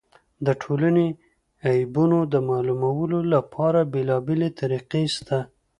[0.45, 1.17] د ټولني د
[1.75, 5.39] عیبونو د معلومولو له پاره بېلابېلې طریقي سته.